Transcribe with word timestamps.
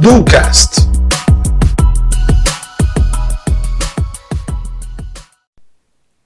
Ducast. 0.00 0.88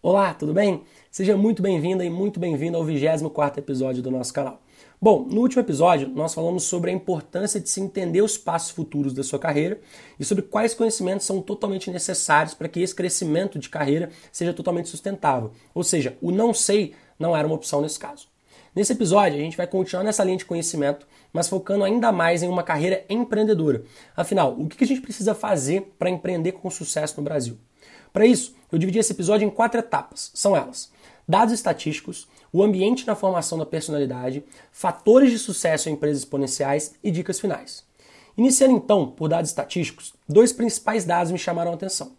Olá, 0.00 0.32
tudo 0.32 0.54
bem? 0.54 0.84
Seja 1.10 1.36
muito 1.36 1.60
bem-vinda 1.60 2.02
e 2.02 2.08
muito 2.08 2.40
bem-vindo 2.40 2.78
ao 2.78 2.86
24º 2.86 3.58
episódio 3.58 4.02
do 4.02 4.10
nosso 4.10 4.32
canal. 4.32 4.62
Bom, 4.98 5.26
no 5.30 5.42
último 5.42 5.60
episódio 5.60 6.08
nós 6.08 6.32
falamos 6.32 6.64
sobre 6.64 6.90
a 6.90 6.94
importância 6.94 7.60
de 7.60 7.68
se 7.68 7.82
entender 7.82 8.22
os 8.22 8.38
passos 8.38 8.70
futuros 8.70 9.12
da 9.12 9.22
sua 9.22 9.38
carreira 9.38 9.78
e 10.18 10.24
sobre 10.24 10.44
quais 10.44 10.72
conhecimentos 10.72 11.26
são 11.26 11.42
totalmente 11.42 11.90
necessários 11.90 12.54
para 12.54 12.68
que 12.68 12.80
esse 12.80 12.94
crescimento 12.94 13.58
de 13.58 13.68
carreira 13.68 14.08
seja 14.32 14.54
totalmente 14.54 14.88
sustentável. 14.88 15.50
Ou 15.74 15.84
seja, 15.84 16.16
o 16.22 16.30
não 16.30 16.54
sei 16.54 16.94
não 17.18 17.36
era 17.36 17.46
uma 17.46 17.56
opção 17.56 17.82
nesse 17.82 17.98
caso. 17.98 18.32
Nesse 18.74 18.92
episódio, 18.92 19.38
a 19.38 19.40
gente 19.40 19.56
vai 19.56 19.68
continuar 19.68 20.02
nessa 20.02 20.24
linha 20.24 20.36
de 20.36 20.44
conhecimento, 20.44 21.06
mas 21.32 21.48
focando 21.48 21.84
ainda 21.84 22.10
mais 22.10 22.42
em 22.42 22.48
uma 22.48 22.64
carreira 22.64 23.04
empreendedora. 23.08 23.84
Afinal, 24.16 24.56
o 24.58 24.68
que 24.68 24.82
a 24.82 24.86
gente 24.86 25.00
precisa 25.00 25.32
fazer 25.32 25.94
para 25.96 26.10
empreender 26.10 26.52
com 26.52 26.68
sucesso 26.68 27.14
no 27.16 27.22
Brasil? 27.22 27.56
Para 28.12 28.26
isso, 28.26 28.52
eu 28.72 28.78
dividi 28.78 28.98
esse 28.98 29.12
episódio 29.12 29.46
em 29.46 29.50
quatro 29.50 29.78
etapas. 29.78 30.32
São 30.34 30.56
elas: 30.56 30.90
dados 31.28 31.54
estatísticos, 31.54 32.26
o 32.52 32.64
ambiente 32.64 33.06
na 33.06 33.14
formação 33.14 33.56
da 33.58 33.66
personalidade, 33.66 34.42
fatores 34.72 35.30
de 35.30 35.38
sucesso 35.38 35.88
em 35.88 35.92
empresas 35.92 36.18
exponenciais 36.18 36.96
e 37.02 37.12
dicas 37.12 37.38
finais. 37.38 37.84
Iniciando 38.36 38.74
então 38.74 39.06
por 39.06 39.28
dados 39.28 39.50
estatísticos, 39.50 40.14
dois 40.28 40.52
principais 40.52 41.04
dados 41.04 41.30
me 41.30 41.38
chamaram 41.38 41.70
a 41.70 41.74
atenção. 41.74 42.10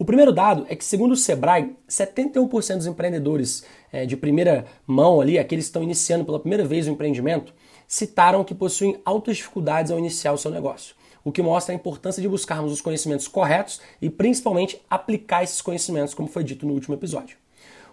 O 0.00 0.04
primeiro 0.06 0.32
dado 0.32 0.64
é 0.70 0.74
que, 0.74 0.82
segundo 0.82 1.12
o 1.12 1.16
Sebrae, 1.16 1.76
71% 1.86 2.78
dos 2.78 2.86
empreendedores 2.86 3.66
é, 3.92 4.06
de 4.06 4.16
primeira 4.16 4.64
mão 4.86 5.20
ali, 5.20 5.38
aqueles 5.38 5.66
que 5.66 5.68
estão 5.68 5.82
iniciando 5.82 6.24
pela 6.24 6.40
primeira 6.40 6.64
vez 6.64 6.88
o 6.88 6.90
empreendimento, 6.90 7.52
citaram 7.86 8.42
que 8.42 8.54
possuem 8.54 8.98
altas 9.04 9.36
dificuldades 9.36 9.92
ao 9.92 9.98
iniciar 9.98 10.32
o 10.32 10.38
seu 10.38 10.50
negócio, 10.50 10.94
o 11.22 11.30
que 11.30 11.42
mostra 11.42 11.74
a 11.74 11.76
importância 11.76 12.22
de 12.22 12.28
buscarmos 12.30 12.72
os 12.72 12.80
conhecimentos 12.80 13.28
corretos 13.28 13.78
e 14.00 14.08
principalmente 14.08 14.80
aplicar 14.88 15.44
esses 15.44 15.60
conhecimentos, 15.60 16.14
como 16.14 16.30
foi 16.30 16.44
dito 16.44 16.66
no 16.66 16.72
último 16.72 16.94
episódio. 16.94 17.36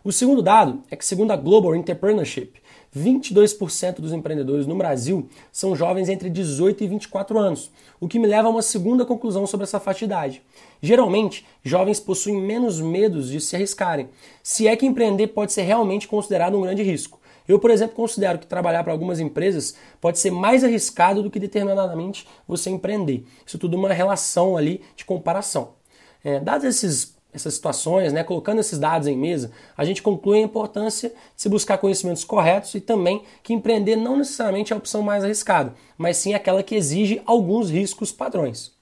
O 0.01 0.09
segundo 0.13 0.41
dado 0.41 0.81
é 0.89 0.95
que, 0.95 1.05
segundo 1.05 1.31
a 1.31 1.35
Global 1.35 1.75
Entrepreneurship, 1.75 2.53
22% 2.95 3.95
dos 3.95 4.13
empreendedores 4.13 4.65
no 4.65 4.75
Brasil 4.75 5.27
são 5.51 5.75
jovens 5.75 6.09
entre 6.09 6.29
18 6.29 6.83
e 6.83 6.87
24 6.87 7.37
anos, 7.37 7.71
o 7.99 8.07
que 8.07 8.19
me 8.19 8.27
leva 8.27 8.47
a 8.47 8.51
uma 8.51 8.61
segunda 8.61 9.05
conclusão 9.05 9.45
sobre 9.45 9.63
essa 9.63 9.79
faixa 9.79 9.99
de 9.99 10.05
idade. 10.05 10.41
Geralmente, 10.81 11.45
jovens 11.63 11.99
possuem 11.99 12.41
menos 12.41 12.79
medos 12.79 13.29
de 13.29 13.41
se 13.41 13.55
arriscarem, 13.55 14.09
se 14.41 14.67
é 14.67 14.75
que 14.75 14.85
empreender 14.85 15.27
pode 15.27 15.53
ser 15.53 15.63
realmente 15.63 16.07
considerado 16.07 16.57
um 16.57 16.61
grande 16.61 16.83
risco. 16.83 17.19
Eu, 17.47 17.59
por 17.59 17.71
exemplo, 17.71 17.95
considero 17.95 18.39
que 18.39 18.45
trabalhar 18.45 18.83
para 18.83 18.91
algumas 18.91 19.19
empresas 19.19 19.75
pode 20.01 20.19
ser 20.19 20.31
mais 20.31 20.63
arriscado 20.63 21.23
do 21.23 21.31
que 21.31 21.39
determinadamente 21.39 22.27
você 22.45 22.69
empreender. 22.69 23.25
Isso 23.45 23.57
tudo 23.57 23.77
é 23.77 23.79
uma 23.79 23.93
relação 23.93 24.57
ali 24.57 24.81
de 24.95 25.05
comparação. 25.05 25.75
É, 26.23 26.39
dados 26.41 26.65
esses 26.65 27.16
essas 27.37 27.55
situações, 27.55 28.13
né, 28.13 28.23
colocando 28.23 28.59
esses 28.59 28.77
dados 28.77 29.07
em 29.07 29.17
mesa, 29.17 29.51
a 29.75 29.83
gente 29.83 30.03
conclui 30.03 30.39
a 30.39 30.43
importância 30.43 31.09
de 31.09 31.41
se 31.41 31.49
buscar 31.49 31.77
conhecimentos 31.77 32.23
corretos 32.23 32.75
e 32.75 32.81
também 32.81 33.23
que 33.41 33.53
empreender 33.53 33.95
não 33.95 34.17
necessariamente 34.17 34.73
é 34.73 34.75
a 34.75 34.77
opção 34.77 35.01
mais 35.01 35.23
arriscada, 35.23 35.73
mas 35.97 36.17
sim 36.17 36.33
aquela 36.33 36.61
que 36.61 36.75
exige 36.75 37.21
alguns 37.25 37.69
riscos 37.69 38.11
padrões. 38.11 38.76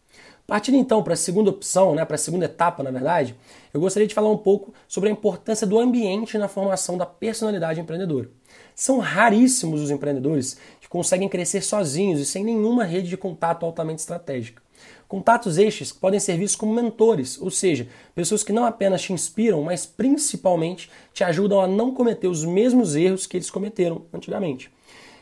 Partindo 0.47 0.77
então 0.77 1.01
para 1.01 1.13
a 1.13 1.17
segunda 1.17 1.49
opção, 1.49 1.95
né, 1.95 2.05
para 2.05 2.15
a 2.15 2.19
segunda 2.19 2.45
etapa, 2.45 2.83
na 2.83 2.91
verdade, 2.91 3.35
eu 3.73 3.79
gostaria 3.79 4.07
de 4.07 4.13
falar 4.13 4.29
um 4.29 4.37
pouco 4.37 4.73
sobre 4.87 5.09
a 5.09 5.11
importância 5.11 5.65
do 5.65 5.79
ambiente 5.79 6.37
na 6.37 6.47
formação 6.47 6.97
da 6.97 7.05
personalidade 7.05 7.79
empreendedora. 7.79 8.29
São 8.75 8.99
raríssimos 8.99 9.81
os 9.81 9.89
empreendedores 9.89 10.57
que 10.79 10.87
conseguem 10.87 11.27
crescer 11.27 11.61
sozinhos 11.61 12.19
e 12.19 12.25
sem 12.25 12.43
nenhuma 12.43 12.83
rede 12.83 13.09
de 13.09 13.17
contato 13.17 13.65
altamente 13.65 14.01
estratégica. 14.01 14.61
Contatos 15.07 15.57
estes 15.57 15.91
podem 15.91 16.19
ser 16.19 16.37
vistos 16.37 16.55
como 16.55 16.73
mentores, 16.73 17.41
ou 17.41 17.49
seja, 17.49 17.87
pessoas 18.13 18.43
que 18.43 18.53
não 18.53 18.65
apenas 18.65 19.01
te 19.01 19.13
inspiram, 19.13 19.63
mas 19.63 19.85
principalmente 19.85 20.91
te 21.11 21.23
ajudam 21.23 21.59
a 21.59 21.67
não 21.67 21.93
cometer 21.93 22.27
os 22.27 22.43
mesmos 22.43 22.95
erros 22.95 23.25
que 23.25 23.37
eles 23.37 23.49
cometeram 23.49 24.03
antigamente. 24.13 24.71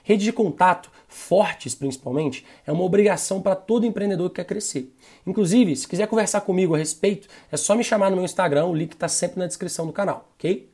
Rede 0.03 0.25
de 0.25 0.33
contato, 0.33 0.91
fortes 1.07 1.73
principalmente, 1.73 2.45
é 2.67 2.71
uma 2.71 2.83
obrigação 2.83 3.41
para 3.41 3.55
todo 3.55 3.85
empreendedor 3.85 4.29
que 4.29 4.35
quer 4.35 4.45
crescer. 4.45 4.93
Inclusive, 5.25 5.75
se 5.75 5.87
quiser 5.87 6.07
conversar 6.07 6.41
comigo 6.41 6.75
a 6.75 6.77
respeito, 6.77 7.27
é 7.49 7.55
só 7.55 7.73
me 7.73 7.83
chamar 7.83 8.09
no 8.09 8.17
meu 8.17 8.25
Instagram, 8.25 8.65
o 8.65 8.75
link 8.75 8.91
está 8.91 9.07
sempre 9.07 9.39
na 9.39 9.47
descrição 9.47 9.87
do 9.87 9.93
canal, 9.93 10.29
ok? 10.35 10.69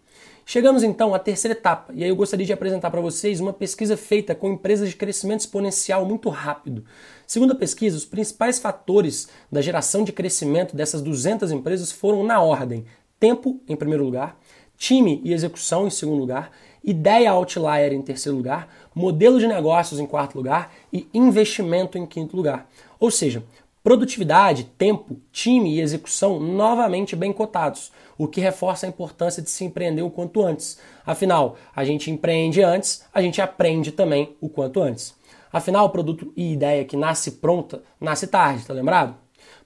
Chegamos 0.52 0.82
então 0.82 1.14
à 1.14 1.20
terceira 1.20 1.56
etapa, 1.56 1.94
e 1.94 2.04
aí 2.04 2.10
eu 2.10 2.16
gostaria 2.16 2.44
de 2.44 2.52
apresentar 2.52 2.90
para 2.90 3.00
vocês 3.00 3.40
uma 3.40 3.54
pesquisa 3.54 3.96
feita 3.96 4.34
com 4.34 4.52
empresas 4.52 4.90
de 4.90 4.96
crescimento 4.96 5.42
exponencial 5.42 6.04
muito 6.08 6.28
rápido. 6.30 6.84
Segundo 7.28 7.52
a 7.52 7.56
pesquisa, 7.56 7.96
os 7.96 8.04
principais 8.04 8.58
fatores 8.58 9.30
da 9.52 9.62
geração 9.62 10.04
de 10.04 10.12
crescimento 10.12 10.76
dessas 10.76 11.04
200 11.04 11.52
empresas 11.52 11.92
foram 11.92 12.24
na 12.24 12.42
ordem: 12.42 12.84
tempo, 13.20 13.62
em 13.68 13.76
primeiro 13.76 14.04
lugar, 14.04 14.40
time 14.80 15.22
e 15.24 15.32
execução, 15.32 15.86
em 15.86 15.92
segundo 15.92 16.20
lugar, 16.20 16.52
ideia 16.84 17.32
outlier, 17.32 17.94
em 17.94 18.02
terceiro 18.02 18.36
lugar, 18.36 18.68
modelo 18.96 19.40
de 19.40 19.46
negócios, 19.46 20.00
em 20.00 20.08
quarto 20.08 20.36
lugar 20.36 20.74
e 20.92 21.08
investimento, 21.14 22.00
em 22.00 22.08
quinto 22.08 22.36
lugar. 22.36 22.68
Ou 23.00 23.12
seja, 23.12 23.44
Produtividade, 23.82 24.66
tempo, 24.78 25.18
time 25.32 25.76
e 25.76 25.80
execução 25.80 26.38
novamente 26.38 27.16
bem 27.16 27.32
cotados, 27.32 27.94
o 28.18 28.28
que 28.28 28.42
reforça 28.42 28.86
a 28.86 28.90
importância 28.90 29.42
de 29.42 29.50
se 29.50 29.64
empreender 29.64 30.02
o 30.02 30.10
quanto 30.10 30.44
antes. 30.44 30.78
Afinal, 31.06 31.56
a 31.74 31.86
gente 31.86 32.12
empreende 32.12 32.62
antes, 32.62 33.06
a 33.14 33.22
gente 33.22 33.42
aprende 33.42 33.94
também 33.94 34.36
o 34.42 34.50
quanto 34.50 34.82
antes. 34.82 35.16
Afinal, 35.52 35.90
produto 35.92 36.32
e 36.36 36.52
ideia 36.52 36.84
que 36.84 36.98
nasce 36.98 37.32
pronta, 37.32 37.82
nasce 38.02 38.28
tarde, 38.28 38.66
tá 38.66 38.74
lembrado? 38.74 39.16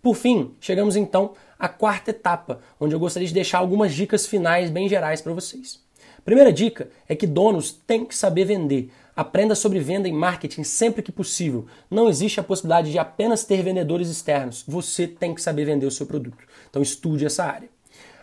Por 0.03 0.15
fim, 0.17 0.53
chegamos 0.59 0.97
então 0.97 1.31
à 1.57 1.69
quarta 1.69 2.11
etapa, 2.11 2.59
onde 2.77 2.93
eu 2.93 2.99
gostaria 2.99 3.25
de 3.25 3.33
deixar 3.33 3.59
algumas 3.59 3.93
dicas 3.93 4.27
finais 4.27 4.69
bem 4.69 4.89
gerais 4.89 5.21
para 5.21 5.31
vocês. 5.31 5.79
Primeira 6.25 6.51
dica 6.51 6.89
é 7.07 7.15
que 7.15 7.25
donos 7.25 7.71
têm 7.71 8.03
que 8.03 8.13
saber 8.13 8.43
vender. 8.43 8.91
Aprenda 9.15 9.55
sobre 9.55 9.79
venda 9.79 10.09
e 10.09 10.11
marketing 10.11 10.63
sempre 10.63 11.01
que 11.01 11.09
possível. 11.09 11.67
Não 11.89 12.09
existe 12.09 12.37
a 12.37 12.43
possibilidade 12.43 12.91
de 12.91 12.99
apenas 12.99 13.45
ter 13.45 13.63
vendedores 13.63 14.09
externos. 14.09 14.65
Você 14.67 15.07
tem 15.07 15.33
que 15.33 15.41
saber 15.41 15.63
vender 15.63 15.85
o 15.85 15.91
seu 15.91 16.05
produto. 16.05 16.43
Então 16.69 16.81
estude 16.81 17.25
essa 17.25 17.45
área. 17.45 17.69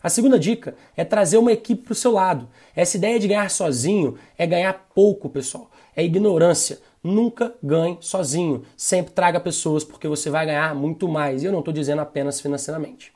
A 0.02 0.10
segunda 0.10 0.38
dica 0.38 0.74
é 0.94 1.02
trazer 1.02 1.38
uma 1.38 1.52
equipe 1.52 1.82
para 1.82 1.92
o 1.92 1.96
seu 1.96 2.12
lado. 2.12 2.46
Essa 2.76 2.98
ideia 2.98 3.18
de 3.18 3.26
ganhar 3.26 3.50
sozinho 3.50 4.18
é 4.36 4.46
ganhar 4.46 4.90
pouco, 4.94 5.30
pessoal. 5.30 5.70
É 5.96 6.04
ignorância. 6.04 6.78
Nunca 7.02 7.54
ganhe 7.62 7.98
sozinho. 8.00 8.62
Sempre 8.76 9.12
traga 9.12 9.40
pessoas 9.40 9.84
porque 9.84 10.06
você 10.06 10.30
vai 10.30 10.46
ganhar 10.46 10.74
muito 10.74 11.08
mais. 11.08 11.42
E 11.42 11.46
eu 11.46 11.52
não 11.52 11.60
estou 11.60 11.72
dizendo 11.72 12.00
apenas 12.00 12.40
financeiramente. 12.40 13.12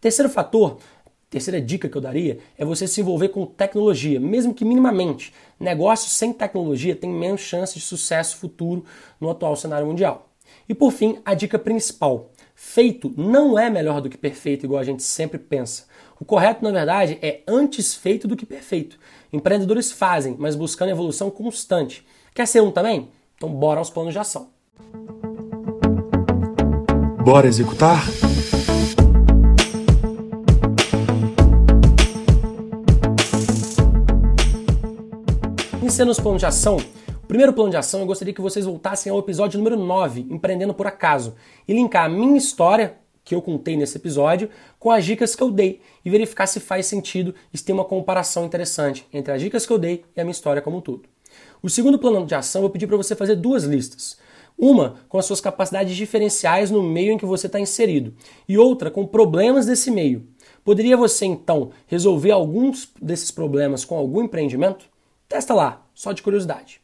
Terceiro 0.00 0.30
fator 0.30 0.78
Terceira 1.34 1.60
dica 1.60 1.88
que 1.88 1.96
eu 1.96 2.00
daria 2.00 2.38
é 2.56 2.64
você 2.64 2.86
se 2.86 3.00
envolver 3.00 3.30
com 3.30 3.44
tecnologia, 3.44 4.20
mesmo 4.20 4.54
que 4.54 4.64
minimamente. 4.64 5.34
Negócios 5.58 6.12
sem 6.12 6.32
tecnologia 6.32 6.94
têm 6.94 7.10
menos 7.10 7.40
chance 7.40 7.74
de 7.74 7.80
sucesso 7.80 8.36
futuro 8.36 8.84
no 9.20 9.28
atual 9.28 9.56
cenário 9.56 9.84
mundial. 9.84 10.28
E 10.68 10.74
por 10.76 10.92
fim, 10.92 11.18
a 11.24 11.34
dica 11.34 11.58
principal: 11.58 12.30
feito 12.54 13.12
não 13.16 13.58
é 13.58 13.68
melhor 13.68 14.00
do 14.00 14.08
que 14.08 14.16
perfeito, 14.16 14.64
igual 14.64 14.80
a 14.80 14.84
gente 14.84 15.02
sempre 15.02 15.38
pensa. 15.38 15.84
O 16.20 16.24
correto, 16.24 16.62
na 16.62 16.70
verdade, 16.70 17.18
é 17.20 17.40
antes 17.46 17.94
feito 17.94 18.28
do 18.28 18.36
que 18.36 18.46
perfeito. 18.46 18.98
Empreendedores 19.32 19.90
fazem, 19.90 20.36
mas 20.38 20.54
buscando 20.54 20.90
evolução 20.90 21.30
constante. 21.30 22.06
Quer 22.32 22.46
ser 22.46 22.62
um 22.62 22.70
também? 22.70 23.10
Então 23.36 23.48
bora 23.48 23.80
aos 23.80 23.90
planos 23.90 24.12
de 24.12 24.18
ação. 24.18 24.48
Bora 27.24 27.46
executar? 27.46 28.04
Iniciando 35.80 36.12
os 36.12 36.20
planos 36.20 36.40
de 36.40 36.46
ação, 36.46 36.78
primeiro 37.34 37.52
plano 37.52 37.68
de 37.68 37.76
ação 37.76 37.98
eu 37.98 38.06
gostaria 38.06 38.32
que 38.32 38.40
vocês 38.40 38.64
voltassem 38.64 39.10
ao 39.10 39.18
episódio 39.18 39.58
número 39.58 39.76
9, 39.76 40.24
Empreendendo 40.30 40.72
por 40.72 40.86
Acaso, 40.86 41.34
e 41.66 41.72
linkar 41.72 42.04
a 42.04 42.08
minha 42.08 42.38
história, 42.38 42.94
que 43.24 43.34
eu 43.34 43.42
contei 43.42 43.76
nesse 43.76 43.96
episódio, 43.96 44.48
com 44.78 44.88
as 44.88 45.04
dicas 45.04 45.34
que 45.34 45.42
eu 45.42 45.50
dei 45.50 45.80
e 46.04 46.10
verificar 46.10 46.46
se 46.46 46.60
faz 46.60 46.86
sentido 46.86 47.34
e 47.52 47.58
se 47.58 47.64
tem 47.64 47.74
uma 47.74 47.84
comparação 47.84 48.44
interessante 48.44 49.04
entre 49.12 49.32
as 49.32 49.42
dicas 49.42 49.66
que 49.66 49.72
eu 49.72 49.80
dei 49.80 50.04
e 50.16 50.20
a 50.20 50.22
minha 50.22 50.30
história 50.30 50.62
como 50.62 50.76
um 50.76 50.80
todo. 50.80 51.08
O 51.60 51.68
segundo 51.68 51.98
plano 51.98 52.24
de 52.24 52.36
ação 52.36 52.62
eu 52.62 52.70
pedi 52.70 52.86
para 52.86 52.96
você 52.96 53.16
fazer 53.16 53.34
duas 53.34 53.64
listas. 53.64 54.16
Uma 54.56 55.00
com 55.08 55.18
as 55.18 55.26
suas 55.26 55.40
capacidades 55.40 55.96
diferenciais 55.96 56.70
no 56.70 56.84
meio 56.84 57.14
em 57.14 57.18
que 57.18 57.26
você 57.26 57.48
está 57.48 57.58
inserido, 57.58 58.14
e 58.48 58.56
outra 58.56 58.92
com 58.92 59.04
problemas 59.04 59.66
desse 59.66 59.90
meio. 59.90 60.24
Poderia 60.64 60.96
você 60.96 61.26
então 61.26 61.72
resolver 61.88 62.30
alguns 62.30 62.92
desses 63.02 63.32
problemas 63.32 63.84
com 63.84 63.96
algum 63.96 64.22
empreendimento? 64.22 64.86
Testa 65.28 65.52
lá, 65.52 65.84
só 65.92 66.12
de 66.12 66.22
curiosidade. 66.22 66.83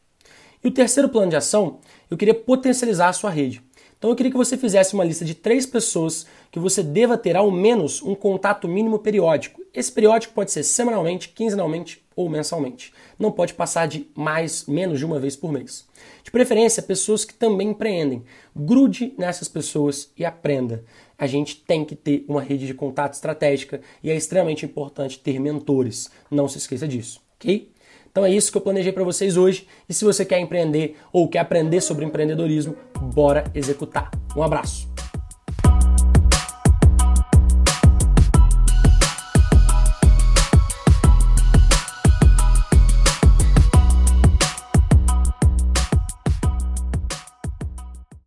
E 0.63 0.69
o 0.69 0.71
terceiro 0.71 1.09
plano 1.09 1.31
de 1.31 1.37
ação, 1.37 1.79
eu 2.11 2.17
queria 2.17 2.35
potencializar 2.35 3.09
a 3.09 3.13
sua 3.15 3.31
rede. 3.31 3.63
Então 4.01 4.11
eu 4.11 4.17
queria 4.17 4.33
que 4.33 4.37
você 4.37 4.57
fizesse 4.57 4.95
uma 4.95 5.05
lista 5.05 5.25
de 5.25 5.35
três 5.35 5.67
pessoas 5.67 6.27
que 6.51 6.59
você 6.59 6.83
deva 6.83 7.19
ter 7.19 7.37
ao 7.37 7.51
menos 7.51 8.03
um 8.03 8.15
contato 8.15 8.67
mínimo 8.67 8.99
periódico. 8.99 9.61
Esse 9.75 9.93
periódico 9.93 10.33
pode 10.35 10.51
ser 10.51 10.63
semanalmente, 10.63 11.29
quinzenalmente 11.29 12.03
ou 12.17 12.29
mensalmente. 12.29 12.93
Não 13.19 13.31
pode 13.31 13.55
passar 13.55 13.87
de 13.87 14.07
mais, 14.15 14.67
menos 14.67 14.99
de 14.99 15.05
uma 15.05 15.19
vez 15.19 15.37
por 15.37 15.53
mês. 15.53 15.87
De 16.25 16.31
preferência, 16.31 16.83
pessoas 16.83 17.25
que 17.25 17.35
também 17.35 17.69
empreendem. 17.69 18.25
Grude 18.57 19.15
nessas 19.19 19.49
pessoas 19.49 20.11
e 20.17 20.25
aprenda. 20.25 20.83
A 21.19 21.27
gente 21.27 21.57
tem 21.57 21.85
que 21.85 21.95
ter 21.95 22.25
uma 22.27 22.41
rede 22.41 22.67
de 22.67 22.75
contato 22.75 23.13
estratégica 23.13 23.81
e 24.03 24.11
é 24.11 24.17
extremamente 24.17 24.65
importante 24.65 25.19
ter 25.19 25.39
mentores. 25.39 26.11
Não 26.31 26.49
se 26.49 26.57
esqueça 26.57 26.89
disso, 26.89 27.21
ok? 27.37 27.71
Então 28.11 28.25
é 28.25 28.31
isso 28.31 28.51
que 28.51 28.59
eu 28.59 28.63
planejei 28.63 28.93
para 28.93 29.05
vocês 29.05 29.37
hoje. 29.37 29.67
E 29.89 29.95
se 29.95 30.05
você 30.05 30.25
quer 30.25 30.41
empreender 30.41 30.97
ou 31.13 31.29
quer 31.29 31.39
aprender 31.39 31.81
sobre 31.81 32.05
empreendedorismo, 32.05 32.77
bora 33.01 33.45
executar. 33.55 34.11
Um 34.37 34.43
abraço. 34.43 34.90